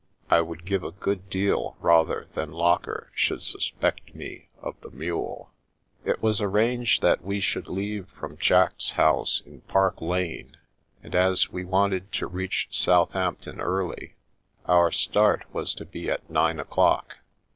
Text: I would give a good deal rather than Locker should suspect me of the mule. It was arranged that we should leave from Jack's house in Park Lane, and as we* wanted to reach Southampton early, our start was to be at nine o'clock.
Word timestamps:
I 0.31 0.41
would 0.41 0.65
give 0.65 0.83
a 0.83 0.89
good 0.91 1.29
deal 1.29 1.77
rather 1.79 2.27
than 2.33 2.51
Locker 2.51 3.11
should 3.13 3.43
suspect 3.43 4.15
me 4.15 4.49
of 4.59 4.75
the 4.81 4.89
mule. 4.89 5.51
It 6.03 6.23
was 6.23 6.41
arranged 6.41 7.03
that 7.03 7.23
we 7.23 7.39
should 7.39 7.67
leave 7.67 8.07
from 8.07 8.37
Jack's 8.39 8.89
house 8.97 9.43
in 9.45 9.61
Park 9.61 10.01
Lane, 10.01 10.57
and 11.03 11.13
as 11.13 11.51
we* 11.51 11.63
wanted 11.63 12.11
to 12.13 12.25
reach 12.25 12.67
Southampton 12.71 13.61
early, 13.61 14.15
our 14.65 14.89
start 14.89 15.43
was 15.53 15.75
to 15.75 15.85
be 15.85 16.09
at 16.09 16.27
nine 16.31 16.59
o'clock. 16.59 17.19